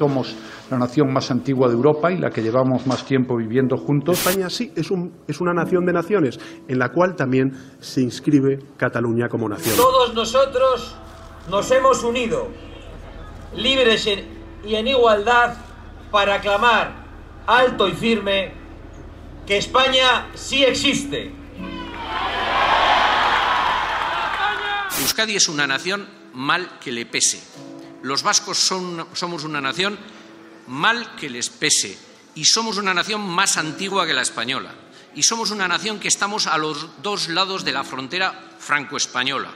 [0.00, 0.34] Somos
[0.70, 4.26] la nación más antigua de Europa y la que llevamos más tiempo viviendo juntos.
[4.26, 8.60] España sí es, un, es una nación de naciones en la cual también se inscribe
[8.78, 9.76] Cataluña como nación.
[9.76, 10.96] Todos nosotros
[11.50, 12.48] nos hemos unido,
[13.54, 14.08] libres
[14.64, 15.58] y en igualdad,
[16.10, 16.94] para aclamar
[17.46, 18.52] alto y firme
[19.46, 21.30] que España sí existe.
[24.98, 27.69] Euskadi es una nación mal que le pese.
[28.02, 29.98] Los vascos somos una nación
[30.66, 31.98] mal que les pese.
[32.34, 34.72] Y somos una nación más antigua que la española.
[35.14, 39.52] Y somos una nación que estamos a los dos lados de la frontera franco-española.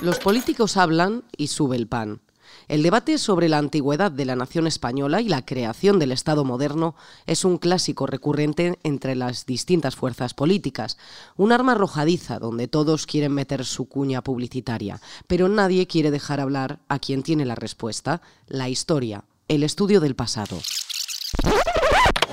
[0.00, 2.20] Los políticos hablan y sube el pan.
[2.68, 6.94] El debate sobre la antigüedad de la nación española y la creación del Estado moderno
[7.26, 10.98] es un clásico recurrente entre las distintas fuerzas políticas,
[11.36, 16.78] un arma arrojadiza donde todos quieren meter su cuña publicitaria, pero nadie quiere dejar hablar
[16.88, 20.58] a quien tiene la respuesta, la historia, el estudio del pasado.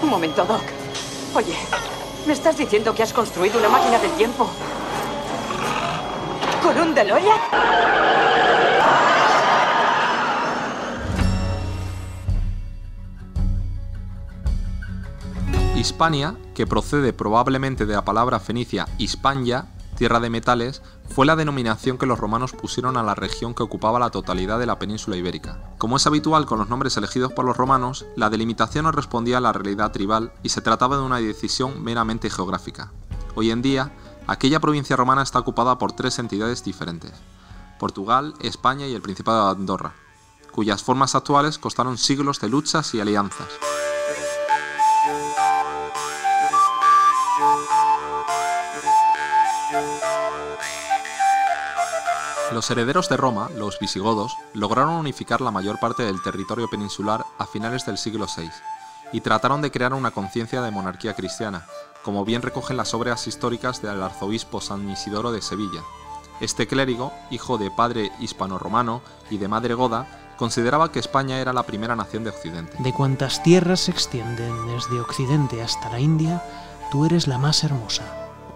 [0.01, 0.61] Un momento, Doc.
[1.35, 1.55] Oye,
[2.25, 4.49] ¿me estás diciendo que has construido una máquina del tiempo?
[6.63, 7.39] ¿Con un DeLorean?
[15.79, 21.97] Hispania, que procede probablemente de la palabra fenicia Hispania, tierra de metales, fue la denominación
[21.97, 25.57] que los romanos pusieron a la región que ocupaba la totalidad de la península ibérica.
[25.77, 29.41] Como es habitual con los nombres elegidos por los romanos, la delimitación no respondía a
[29.41, 32.91] la realidad tribal y se trataba de una decisión meramente geográfica.
[33.35, 33.93] Hoy en día,
[34.27, 37.13] aquella provincia romana está ocupada por tres entidades diferentes,
[37.79, 39.93] Portugal, España y el Principado de Andorra,
[40.51, 43.47] cuyas formas actuales costaron siglos de luchas y alianzas.
[52.51, 57.45] Los herederos de Roma, los visigodos, lograron unificar la mayor parte del territorio peninsular a
[57.45, 58.49] finales del siglo VI
[59.11, 61.67] y trataron de crear una conciencia de monarquía cristiana,
[62.03, 65.81] como bien recogen las obras históricas del arzobispo San Isidoro de Sevilla.
[66.41, 71.63] Este clérigo, hijo de padre hispano-romano y de madre goda, consideraba que España era la
[71.63, 72.77] primera nación de Occidente.
[72.79, 76.43] De cuantas tierras se extienden desde Occidente hasta la India,
[76.91, 78.03] tú eres la más hermosa,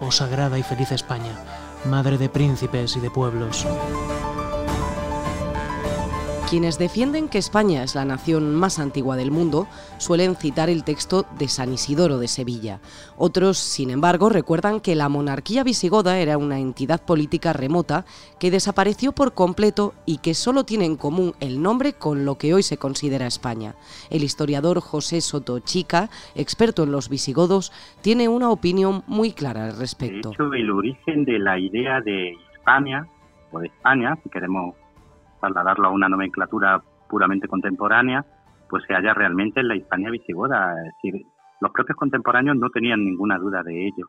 [0.00, 3.66] oh sagrada y feliz España madre de príncipes y de pueblos.
[6.54, 9.66] Quienes defienden que España es la nación más antigua del mundo
[9.98, 12.78] suelen citar el texto de San Isidoro de Sevilla.
[13.16, 18.04] Otros, sin embargo, recuerdan que la monarquía visigoda era una entidad política remota
[18.38, 22.54] que desapareció por completo y que solo tiene en común el nombre con lo que
[22.54, 23.74] hoy se considera España.
[24.08, 29.76] El historiador José Soto Chica, experto en los visigodos, tiene una opinión muy clara al
[29.76, 30.28] respecto.
[30.28, 33.08] De hecho, el origen de la idea de España,
[33.50, 34.76] o de España, si queremos
[35.40, 38.24] trasladarlo a una nomenclatura puramente contemporánea,
[38.68, 40.74] pues se halla realmente en la Hispania visigoda.
[40.78, 41.22] Es decir,
[41.60, 44.08] los propios contemporáneos no tenían ninguna duda de ello.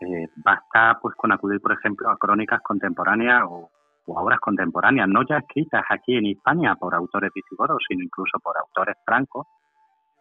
[0.00, 3.70] Eh, basta pues con acudir, por ejemplo, a crónicas contemporáneas o,
[4.06, 8.96] obras contemporáneas, no ya escritas aquí en España por autores visigodos, sino incluso por autores
[9.04, 9.46] francos,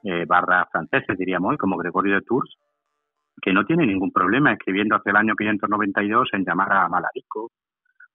[0.03, 2.55] eh, barra franceses, diríamos hoy, como Gregorio de Tours,
[3.41, 7.51] que no tiene ningún problema escribiendo hacia el año 592 en llamar a Malarico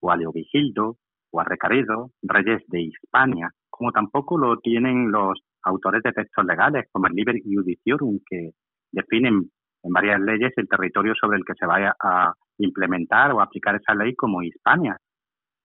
[0.00, 0.94] o a Leovigildo a
[1.32, 7.14] Recaredo, reyes de Hispania, como tampoco lo tienen los autores de textos legales, como el
[7.14, 8.50] Liber Judiciorum, que
[8.92, 9.50] definen
[9.82, 13.94] en varias leyes el territorio sobre el que se vaya a implementar o aplicar esa
[13.94, 14.96] ley como Hispania.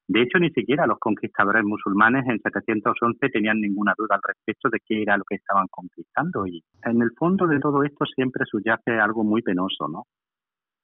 [0.07, 4.80] De hecho, ni siquiera los conquistadores musulmanes en 711 tenían ninguna duda al respecto de
[4.85, 6.45] qué era lo que estaban conquistando.
[6.45, 10.03] Y en el fondo de todo esto siempre subyace algo muy penoso, ¿no?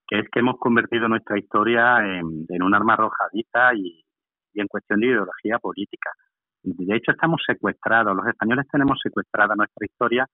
[0.07, 4.03] Que es que hemos convertido nuestra historia en, en un arma arrojadiza y
[4.62, 6.12] en cuestión de ideología política.
[6.64, 10.25] De hecho, estamos secuestrados, los españoles tenemos secuestrada nuestra historia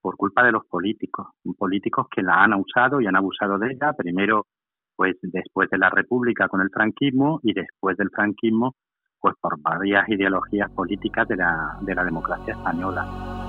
[0.00, 3.92] por culpa de los políticos, políticos que la han usado y han abusado de ella,
[3.94, 4.46] primero
[4.94, 8.74] pues después de la República con el franquismo y después del franquismo
[9.20, 13.41] pues por varias ideologías políticas de la, de la democracia española.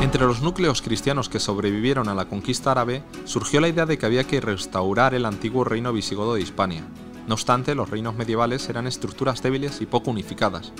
[0.00, 4.06] Entre los núcleos cristianos que sobrevivieron a la conquista árabe, surgió la idea de que
[4.06, 6.84] había que restaurar el antiguo reino visigodo de Hispania.
[7.26, 10.72] No obstante, los reinos medievales eran estructuras débiles y poco unificadas.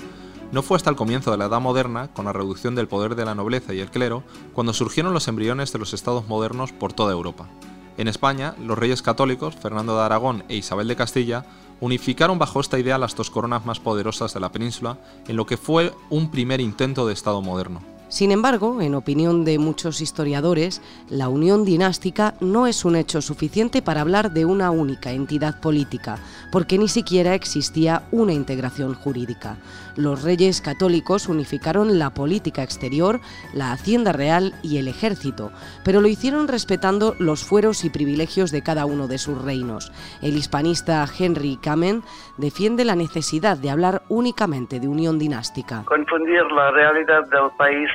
[0.53, 3.25] No fue hasta el comienzo de la Edad Moderna, con la reducción del poder de
[3.25, 4.23] la nobleza y el clero,
[4.53, 7.49] cuando surgieron los embriones de los estados modernos por toda Europa.
[7.97, 11.45] En España, los reyes católicos, Fernando de Aragón e Isabel de Castilla,
[11.81, 15.57] unificaron bajo esta idea las dos coronas más poderosas de la península en lo que
[15.57, 17.98] fue un primer intento de Estado moderno.
[18.09, 23.83] Sin embargo, en opinión de muchos historiadores, la unión dinástica no es un hecho suficiente
[23.83, 26.17] para hablar de una única entidad política,
[26.51, 29.57] porque ni siquiera existía una integración jurídica.
[29.99, 33.19] Los reyes católicos unificaron la política exterior,
[33.53, 35.51] la hacienda real y el ejército,
[35.83, 39.91] pero lo hicieron respetando los fueros y privilegios de cada uno de sus reinos.
[40.21, 42.01] El hispanista Henry Kamen
[42.37, 45.83] defiende la necesidad de hablar únicamente de unión dinástica.
[45.83, 47.89] Confundir la realidad del país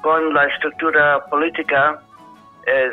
[0.00, 2.00] con la estructura política
[2.64, 2.92] es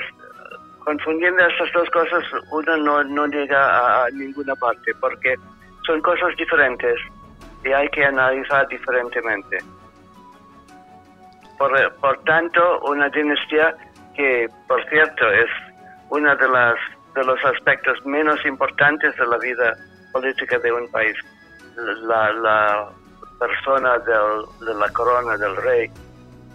[0.84, 5.36] confundiendo estas dos cosas uno no, no llega a ninguna parte porque
[5.86, 7.00] son cosas diferentes
[7.64, 9.58] y hay que analizar diferentemente.
[11.58, 13.76] Por, por tanto, una dinastía
[14.16, 15.50] que, por cierto, es
[16.10, 16.76] uno de, las,
[17.16, 19.74] de los aspectos menos importantes de la vida
[20.12, 21.16] política de un país,
[21.76, 22.90] la, la
[23.40, 25.90] persona del, de la corona del rey,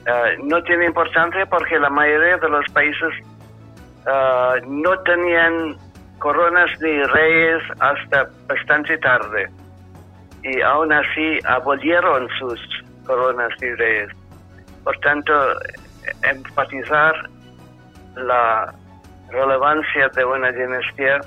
[0.07, 3.13] eh, no tiene importancia porque la mayoría de los países
[4.07, 5.77] eh, no tenían
[6.19, 9.51] coronas ni reyes hasta bastante tarde
[10.47, 12.61] y aún así abolieron sus
[13.05, 14.09] coronas reyes.
[14.85, 15.33] Por tanto,
[16.23, 17.29] enfatizar
[18.17, 18.73] la
[19.29, 21.21] relevancia de una dinastía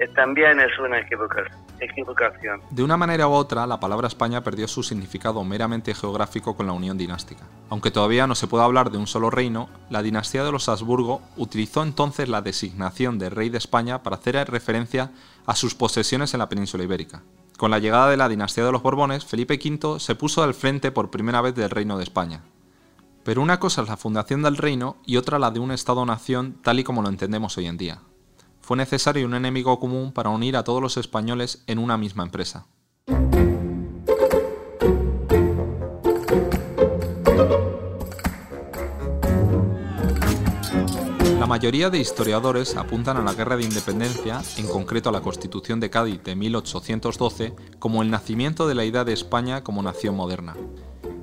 [0.00, 2.60] eh, también es una equivocación.
[2.70, 6.72] De una manera u otra, la palabra España perdió su significado meramente geográfico con la
[6.72, 7.44] unión dinástica.
[7.70, 11.22] Aunque todavía no se puede hablar de un solo reino, la dinastía de los Habsburgo
[11.36, 15.12] utilizó entonces la designación de rey de España para hacer referencia
[15.46, 17.22] a sus posesiones en la península ibérica.
[17.56, 20.90] Con la llegada de la dinastía de los Borbones, Felipe V se puso al frente
[20.90, 22.42] por primera vez del Reino de España.
[23.22, 26.78] Pero una cosa es la fundación del reino y otra la de un Estado-nación tal
[26.78, 28.00] y como lo entendemos hoy en día
[28.64, 32.66] fue necesario un enemigo común para unir a todos los españoles en una misma empresa.
[41.44, 45.78] La mayoría de historiadores apuntan a la Guerra de Independencia, en concreto a la Constitución
[45.78, 50.56] de Cádiz de 1812, como el nacimiento de la idea de España como nación moderna.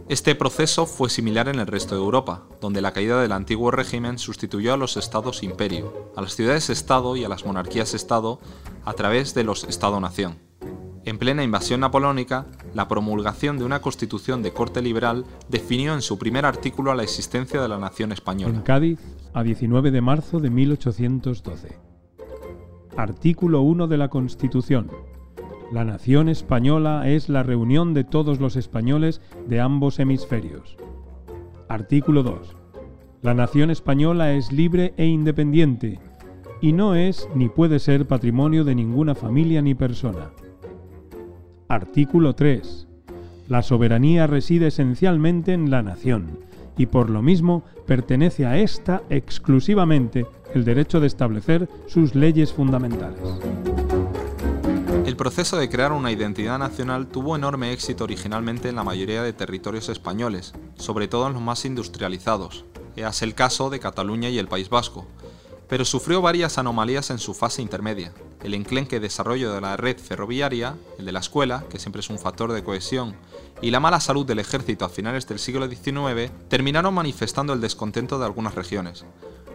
[0.10, 4.20] Este proceso fue similar en el resto de Europa, donde la caída del antiguo régimen
[4.20, 8.40] sustituyó a los estados imperio, a las ciudades-estado y a las monarquías-estado
[8.86, 10.38] a través de los Estado-nación.
[11.04, 12.46] En plena invasión napoleónica,
[12.76, 17.60] la promulgación de una constitución de corte liberal definió en su primer artículo la existencia
[17.60, 18.64] de la nación española.
[18.64, 19.00] Cádiz,
[19.34, 21.78] a 19 de marzo de 1812.
[22.98, 24.90] Artículo 1 de la Constitución
[25.72, 30.76] la nación española es la reunión de todos los españoles de ambos hemisferios.
[31.70, 32.58] Artículo 2.
[33.22, 36.00] La nación española es libre e independiente,
[36.60, 40.32] y no es ni puede ser patrimonio de ninguna familia ni persona.
[41.70, 42.90] Artículo 3.
[43.48, 46.40] La soberanía reside esencialmente en la nación,
[46.78, 53.20] y por lo mismo pertenece a ésta exclusivamente el derecho de establecer sus leyes fundamentales.
[55.06, 59.34] El proceso de crear una identidad nacional tuvo enorme éxito originalmente en la mayoría de
[59.34, 62.66] territorios españoles, sobre todo en los más industrializados,
[62.96, 65.06] es el caso de Cataluña y el País Vasco,
[65.68, 68.14] pero sufrió varias anomalías en su fase intermedia.
[68.44, 72.18] El enclenque desarrollo de la red ferroviaria, el de la escuela, que siempre es un
[72.18, 73.16] factor de cohesión,
[73.62, 78.18] y la mala salud del ejército a finales del siglo XIX terminaron manifestando el descontento
[78.18, 79.06] de algunas regiones.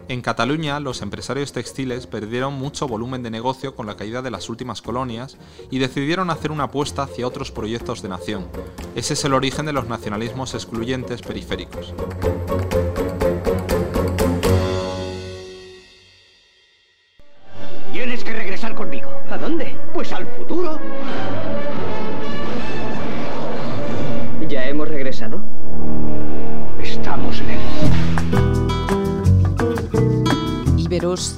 [0.09, 4.47] En Cataluña, los empresarios textiles perdieron mucho volumen de negocio con la caída de las
[4.47, 5.37] últimas colonias
[5.69, 8.47] y decidieron hacer una apuesta hacia otros proyectos de nación.
[8.95, 11.93] Ese es el origen de los nacionalismos excluyentes periféricos.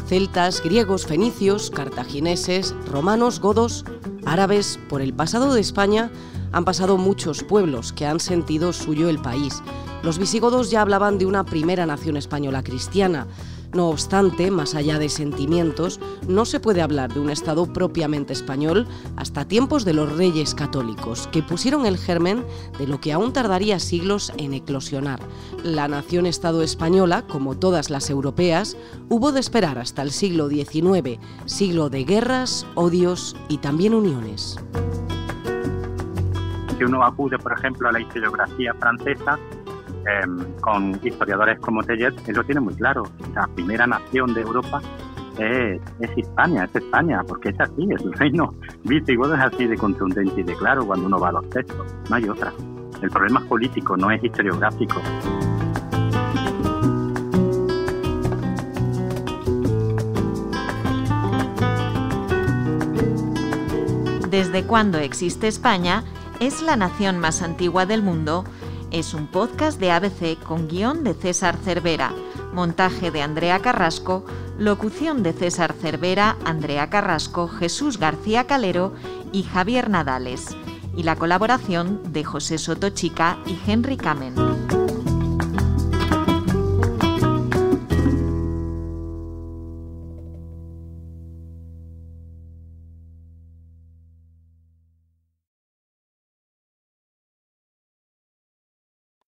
[0.07, 3.85] Celtas, griegos, fenicios, cartagineses, romanos, godos,
[4.25, 6.11] árabes, por el pasado de España
[6.51, 9.61] han pasado muchos pueblos que han sentido suyo el país.
[10.01, 13.27] Los visigodos ya hablaban de una primera nación española cristiana,
[13.73, 18.87] no obstante, más allá de sentimientos, no se puede hablar de un Estado propiamente español
[19.15, 22.43] hasta tiempos de los reyes católicos, que pusieron el germen
[22.77, 25.19] de lo que aún tardaría siglos en eclosionar.
[25.63, 28.75] La nación-Estado española, como todas las europeas,
[29.09, 34.57] hubo de esperar hasta el siglo XIX, siglo de guerras, odios y también uniones.
[36.77, 39.37] Si uno acude, por ejemplo, a la historiografía francesa,
[40.05, 43.03] Em, con historiadores como Teller, él lo tiene muy claro.
[43.35, 44.81] La primera nación de Europa
[45.37, 48.53] es, es España, es España, porque es así, es el reino
[48.83, 52.15] visigodo, es así de contundente y de claro cuando uno va a los textos, no
[52.15, 52.53] hay otra.
[53.01, 55.01] El problema es político, no es historiográfico.
[64.29, 66.03] Desde cuando existe España,
[66.39, 68.45] es la nación más antigua del mundo
[68.91, 72.11] es un podcast de ABC con guion de César Cervera,
[72.53, 74.25] montaje de Andrea Carrasco,
[74.57, 78.93] locución de César Cervera, Andrea Carrasco, Jesús García Calero
[79.31, 80.57] y Javier Nadales,
[80.95, 84.33] y la colaboración de José Sotochica y Henry Kamen.